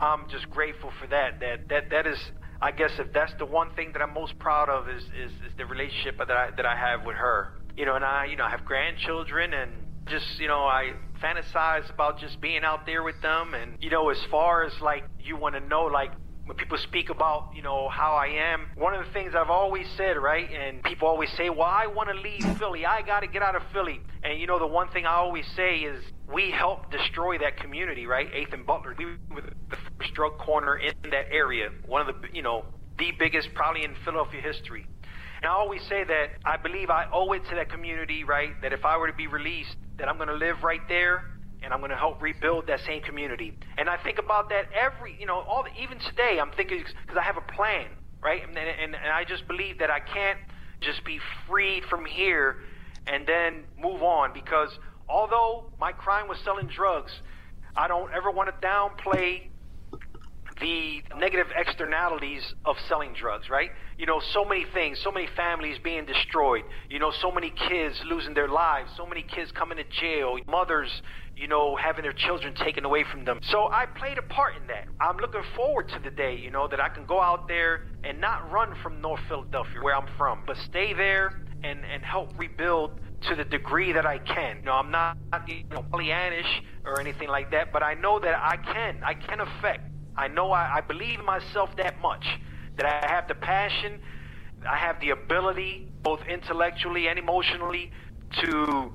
[0.00, 1.40] I'm just grateful for that.
[1.40, 2.18] That that that is
[2.62, 5.52] I guess if that's the one thing that I'm most proud of is, is, is
[5.58, 7.52] the relationship that I that I have with her.
[7.76, 9.72] You know, and I you know I have grandchildren and
[10.06, 14.08] just you know I fantasize about just being out there with them and you know
[14.10, 16.12] as far as like you want to know like
[16.46, 19.86] when people speak about, you know, how I am, one of the things I've always
[19.96, 22.86] said, right, and people always say, well, I want to leave Philly.
[22.86, 24.00] I got to get out of Philly.
[24.22, 28.06] And, you know, the one thing I always say is we helped destroy that community,
[28.06, 28.28] right?
[28.32, 28.94] Eighth and Butler.
[28.96, 31.70] We were the first drug corner in that area.
[31.84, 32.64] One of the, you know,
[32.96, 34.86] the biggest probably in Philadelphia history.
[35.42, 38.52] And I always say that I believe I owe it to that community, right?
[38.62, 41.24] That if I were to be released, that I'm going to live right there
[41.62, 43.56] and I'm going to help rebuild that same community.
[43.78, 46.38] And I think about that every, you know, all the, even today.
[46.40, 47.86] I'm thinking because I have a plan,
[48.22, 48.46] right?
[48.46, 50.38] And, and and I just believe that I can't
[50.80, 52.56] just be freed from here
[53.06, 54.70] and then move on because
[55.08, 57.12] although my crime was selling drugs,
[57.76, 59.48] I don't ever want to downplay
[60.60, 63.70] the negative externalities of selling drugs, right?
[63.98, 68.00] You know, so many things, so many families being destroyed, you know, so many kids
[68.06, 71.02] losing their lives, so many kids coming to jail, mothers,
[71.36, 73.38] you know, having their children taken away from them.
[73.42, 74.86] So I played a part in that.
[75.00, 78.20] I'm looking forward to the day, you know, that I can go out there and
[78.20, 83.00] not run from North Philadelphia, where I'm from, but stay there and, and help rebuild
[83.28, 84.58] to the degree that I can.
[84.58, 88.34] You know, I'm not, you know, Pollyannish or anything like that, but I know that
[88.34, 89.00] I can.
[89.04, 89.90] I can affect.
[90.16, 92.26] I know I, I believe in myself that much,
[92.76, 94.00] that I have the passion,
[94.68, 97.90] I have the ability, both intellectually and emotionally,
[98.40, 98.92] to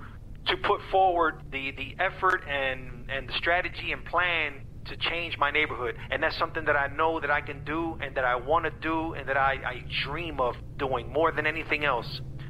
[0.47, 4.53] to put forward the, the effort and, and the strategy and plan
[4.85, 5.95] to change my neighborhood.
[6.09, 8.71] And that's something that I know that I can do and that I want to
[8.81, 12.07] do and that I, I dream of doing more than anything else.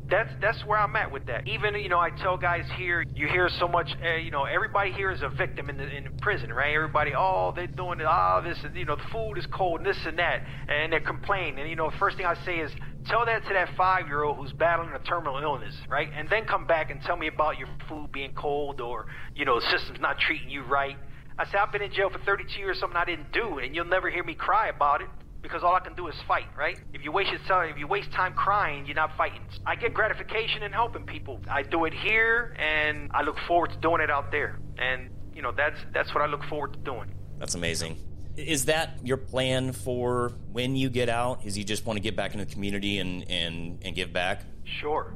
[0.10, 1.48] that's that's where I'm at with that.
[1.48, 4.92] Even you know, I tell guys here, you hear so much, uh, you know, everybody
[4.92, 6.74] here is a victim in the in prison, right?
[6.76, 9.86] Everybody, oh, they're doing it, oh, this, and you know, the food is cold, and
[9.88, 11.60] this and that, and they're complaining.
[11.60, 12.72] And you know, the first thing I say is,
[13.06, 16.10] tell that to that five-year-old who's battling a terminal illness, right?
[16.16, 19.60] And then come back and tell me about your food being cold, or you know,
[19.60, 20.98] the system's not treating you right.
[21.38, 23.86] I say I've been in jail for 32 years, something I didn't do, and you'll
[23.86, 25.08] never hear me cry about it
[25.42, 26.78] because all I can do is fight, right?
[26.94, 29.42] If you waste your time, if you waste time crying, you're not fighting.
[29.66, 31.40] I get gratification in helping people.
[31.50, 34.60] I do it here, and I look forward to doing it out there.
[34.78, 37.14] And you know, that's that's what I look forward to doing.
[37.40, 37.98] That's amazing.
[38.38, 41.46] Is that your plan for when you get out?
[41.46, 44.44] Is you just want to get back into the community and and and give back?
[44.64, 45.14] Sure.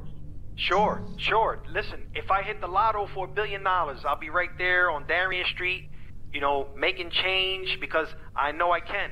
[0.56, 1.62] Sure, sure.
[1.70, 5.06] Listen, if I hit the lotto for a billion dollars, I'll be right there on
[5.06, 5.90] Darien Street,
[6.32, 9.10] you know, making change because I know I can.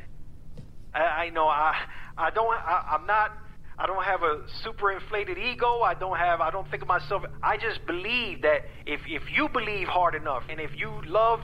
[0.95, 1.77] I, I know I
[2.17, 3.33] I don't I, I'm not
[3.79, 5.81] I don't have a super inflated ego.
[5.81, 7.25] I don't have I don't think of myself.
[7.43, 11.41] I just believe that if if you believe hard enough and if you love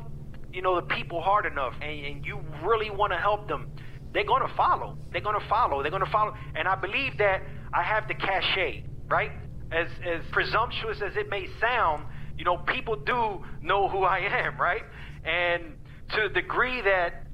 [0.53, 3.71] you know the people hard enough and, and you really want to help them,
[4.13, 4.97] they're going to follow.
[5.13, 5.83] They're going to follow.
[5.83, 6.35] They're going to follow.
[6.55, 9.33] And I believe that I have the cachet, right?
[9.71, 14.61] As as presumptuous as it may sound, you know, people do know who I am,
[14.61, 14.83] right?
[15.25, 15.77] And
[16.15, 17.27] to the degree that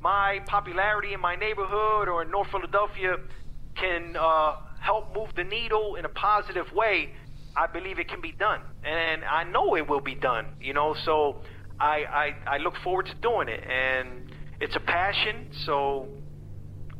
[0.00, 3.16] my popularity in my neighborhood or in North Philadelphia
[3.76, 7.10] can uh, help move the needle in a positive way,
[7.56, 10.46] I believe it can be done, and I know it will be done.
[10.60, 11.42] You know, so
[11.80, 15.48] I I, I look forward to doing it, and it's a passion.
[15.64, 16.08] So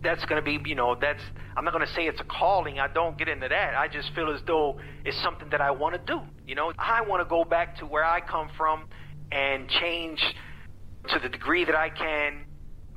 [0.02, 1.22] that's going to be, you know, that's
[1.56, 2.78] I'm not going to say it's a calling.
[2.78, 3.74] I don't get into that.
[3.74, 6.20] I just feel as though it's something that I want to do.
[6.46, 8.86] You know, I want to go back to where I come from
[9.30, 10.20] and change
[11.08, 12.44] to the degree that I can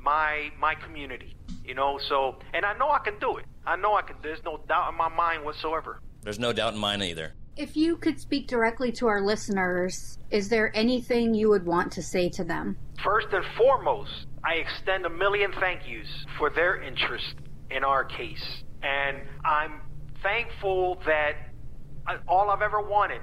[0.00, 1.36] my my community.
[1.64, 3.44] You know, so and I know I can do it.
[3.66, 4.16] I know I can.
[4.22, 6.00] There's no doubt in my mind whatsoever.
[6.22, 7.34] There's no doubt in mine either.
[7.56, 12.02] If you could speak directly to our listeners, is there anything you would want to
[12.02, 12.76] say to them?
[13.02, 17.34] First and foremost, I extend a million thank yous for their interest
[17.70, 18.64] in our case.
[18.82, 19.80] And I'm
[20.22, 21.32] thankful that
[22.06, 23.20] uh, all I've ever wanted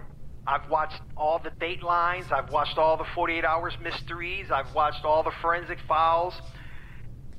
[0.47, 2.31] I've watched all the Datelines.
[2.31, 4.47] I've watched all the 48 Hours mysteries.
[4.51, 6.33] I've watched all the forensic files.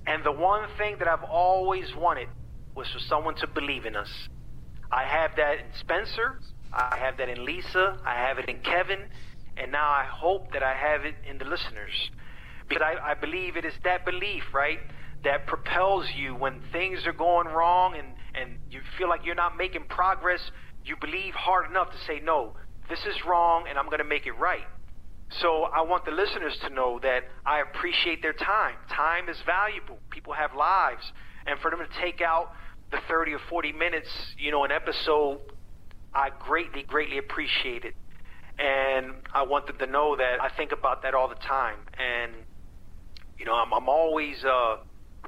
[0.07, 2.29] And the one thing that I've always wanted
[2.75, 4.09] was for someone to believe in us.
[4.91, 6.39] I have that in Spencer.
[6.73, 7.99] I have that in Lisa.
[8.05, 9.01] I have it in Kevin.
[9.57, 12.11] And now I hope that I have it in the listeners.
[12.69, 14.79] Because I, I believe it is that belief, right,
[15.25, 19.57] that propels you when things are going wrong and, and you feel like you're not
[19.57, 20.41] making progress.
[20.85, 22.55] You believe hard enough to say, no,
[22.89, 24.65] this is wrong and I'm going to make it right.
[25.41, 28.77] So I want the listeners to know that I appreciate their time.
[28.91, 29.99] Time is valuable.
[30.11, 31.13] People have lives.
[31.47, 32.53] And for them to take out
[32.91, 35.41] the 30 or 40 minutes, you know, an episode,
[36.15, 37.95] I greatly, greatly appreciate it.
[38.59, 41.77] And I want them to know that I think about that all the time.
[41.99, 42.33] And,
[43.39, 44.77] you know, I'm, I'm always uh,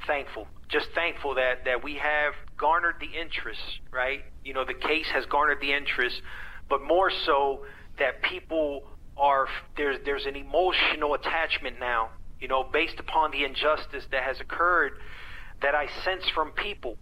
[0.07, 3.61] thankful, just thankful that, that we have garnered the interest,
[3.93, 4.21] right?
[4.45, 6.21] You know, the case has garnered the interest,
[6.69, 7.61] but more so
[7.99, 8.83] that people
[9.17, 12.09] are there's there's an emotional attachment now,
[12.41, 14.93] you know, based upon the injustice that has occurred
[15.63, 16.97] that I sense from people.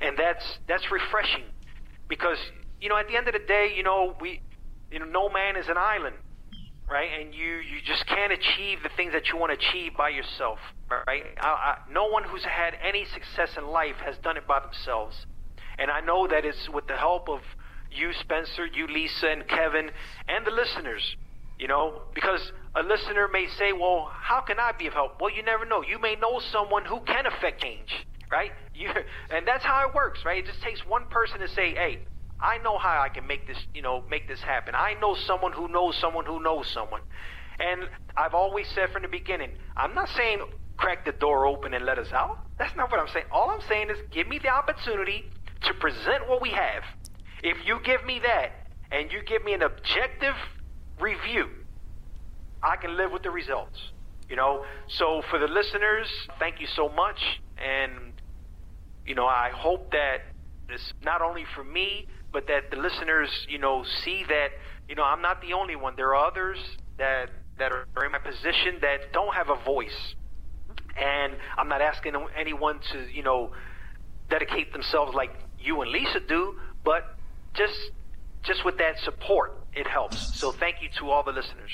[0.00, 1.44] And that's that's refreshing
[2.08, 2.38] because
[2.84, 4.40] you know at the end of the day, you know, we
[4.92, 6.16] you know no man is an island,
[6.84, 7.08] right?
[7.18, 10.58] And you you just can't achieve the things that you want to achieve by yourself,
[11.08, 11.24] right?
[11.40, 15.16] I, I, no one who's had any success in life has done it by themselves.
[15.78, 17.40] And I know that it's with the help of
[17.90, 19.90] you, Spencer, you, Lisa, and Kevin,
[20.28, 21.02] and the listeners
[21.58, 22.40] you know, because
[22.74, 25.20] a listener may say, well, how can I be of help?
[25.20, 25.82] Well, you never know.
[25.82, 27.94] You may know someone who can affect change,
[28.30, 28.50] right?
[28.74, 28.90] You,
[29.30, 30.42] and that's how it works, right?
[30.42, 31.98] It just takes one person to say, hey,
[32.44, 34.74] I know how I can make this, you know, make this happen.
[34.74, 37.00] I know someone who knows someone who knows someone.
[37.58, 40.40] And I've always said from the beginning, I'm not saying
[40.76, 42.38] crack the door open and let us out.
[42.58, 43.24] That's not what I'm saying.
[43.32, 45.24] All I'm saying is give me the opportunity
[45.62, 46.82] to present what we have.
[47.42, 48.52] If you give me that
[48.92, 50.34] and you give me an objective
[51.00, 51.46] review,
[52.62, 53.78] I can live with the results.
[54.28, 57.20] You know, so for the listeners, thank you so much.
[57.56, 58.12] And,
[59.06, 60.18] you know, I hope that
[60.68, 64.48] this not only for me, but that the listeners, you know, see that,
[64.88, 65.94] you know, I'm not the only one.
[65.96, 66.58] There are others
[66.98, 70.14] that, that are in my position that don't have a voice.
[70.96, 73.52] And I'm not asking anyone to, you know,
[74.28, 75.30] dedicate themselves like
[75.60, 77.16] you and Lisa do, but
[77.54, 77.78] just
[78.42, 80.38] just with that support it helps.
[80.38, 81.70] So thank you to all the listeners.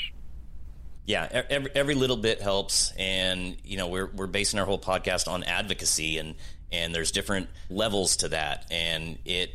[1.06, 5.26] Yeah, every, every little bit helps, and you know we're we're basing our whole podcast
[5.26, 6.36] on advocacy, and
[6.70, 9.50] and there's different levels to that, and it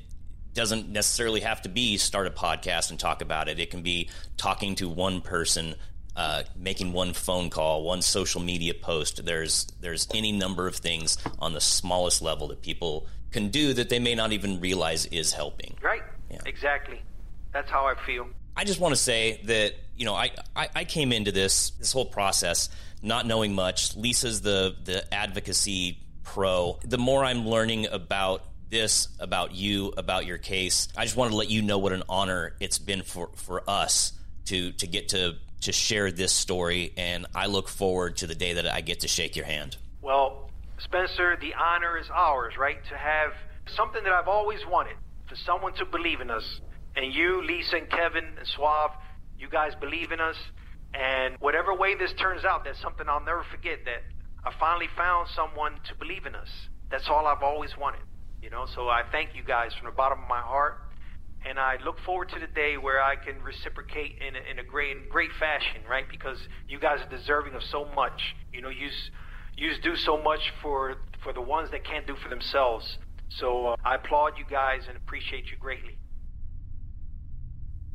[0.56, 3.60] doesn't necessarily have to be start a podcast and talk about it.
[3.60, 5.76] It can be talking to one person,
[6.16, 9.24] uh, making one phone call, one social media post.
[9.24, 13.89] There's there's any number of things on the smallest level that people can do that
[13.89, 15.76] they may not even realize is helping.
[15.84, 16.01] Right.
[16.32, 16.39] Yeah.
[16.45, 17.01] Exactly.
[17.51, 18.28] That's how I feel.
[18.58, 21.91] I just want to say that you know I, I, I came into this this
[21.91, 22.70] whole process
[23.01, 23.95] not knowing much.
[23.95, 26.80] Lisa's the the advocacy pro.
[26.84, 31.38] The more I'm learning about this, about you, about your case, I just wanted to
[31.38, 34.13] let you know what an honor it's been for for us
[34.45, 38.53] to to get to to share this story, and I look forward to the day
[38.53, 39.78] that I get to shake your hand.
[40.01, 42.78] Well, Spencer, the honor is ours, right?
[42.89, 43.32] To have
[43.76, 44.97] something that I've always wanted
[45.28, 46.59] for someone to believe in us
[46.95, 48.91] and you, Lisa, and Kevin, and Suave,
[49.38, 50.38] you guys believe in us.
[50.93, 54.03] And whatever way this turns out, that's something I'll never forget that
[54.45, 56.47] I finally found someone to believe in us.
[56.89, 58.01] That's all I've always wanted.
[58.45, 60.79] You know, so I thank you guys from the bottom of my heart.
[61.43, 64.63] And I look forward to the day where I can reciprocate in a, in a
[64.63, 66.05] great, great fashion, right?
[66.07, 66.37] Because
[66.69, 68.35] you guys are deserving of so much.
[68.53, 68.89] You know, you,
[69.57, 70.93] you do so much for,
[71.23, 72.99] for the ones that can't do for themselves.
[73.29, 75.97] So uh, I applaud you guys and appreciate you greatly.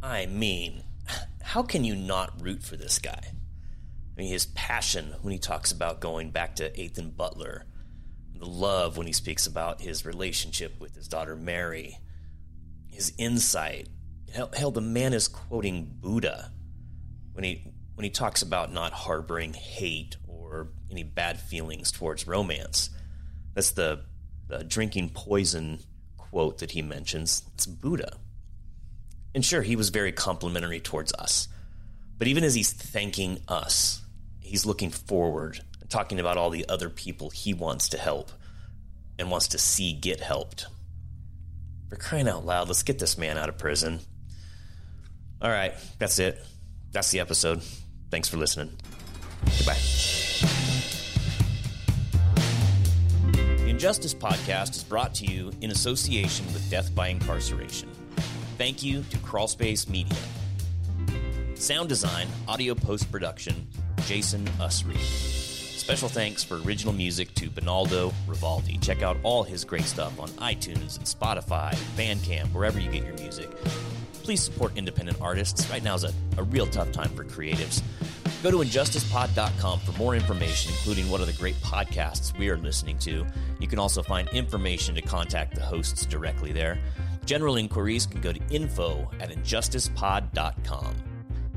[0.03, 0.82] I mean,
[1.42, 3.22] how can you not root for this guy?
[3.22, 7.66] I mean, his passion when he talks about going back to Ethan Butler,
[8.41, 11.99] love when he speaks about his relationship with his daughter Mary,
[12.88, 13.88] his insight.
[14.32, 16.53] Hell, hell, the man is quoting Buddha
[17.32, 22.88] when he when he talks about not harboring hate or any bad feelings towards romance.
[23.55, 24.05] That's the,
[24.49, 25.80] the drinking poison
[26.16, 27.43] quote that he mentions.
[27.53, 28.16] It's Buddha.
[29.34, 31.49] And sure, he was very complimentary towards us.
[32.16, 34.03] But even as he's thanking us,
[34.41, 35.61] he's looking forward
[35.91, 38.30] talking about all the other people he wants to help
[39.18, 40.66] and wants to see get helped.
[41.91, 44.01] For crying out loud, let's get this man out of prison.
[45.43, 46.41] All right, that's it.
[46.93, 47.62] That's the episode.
[48.11, 48.70] Thanks for listening.
[49.59, 49.78] Goodbye.
[53.32, 57.91] The Injustice Podcast is brought to you in association with Death by Incarceration.
[58.59, 60.18] Thank you to Crawlspace Media.
[61.55, 63.66] Sound design, audio post production,
[64.07, 65.39] Jason Usry.
[65.91, 68.80] Special thanks for original music to Bonaldo Rivaldi.
[68.80, 73.14] Check out all his great stuff on iTunes and Spotify, Bandcamp, wherever you get your
[73.14, 73.51] music.
[74.22, 75.68] Please support independent artists.
[75.68, 77.82] Right now is a, a real tough time for creatives.
[78.45, 82.97] Go to injusticepod.com for more information, including what are the great podcasts we are listening
[82.99, 83.26] to.
[83.59, 86.78] You can also find information to contact the hosts directly there.
[87.24, 91.10] General inquiries can go to info at injusticepod.com.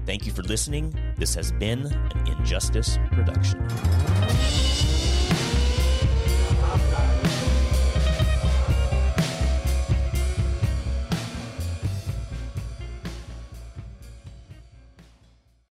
[0.05, 0.93] Thank you for listening.
[1.17, 4.92] This has been an Injustice production.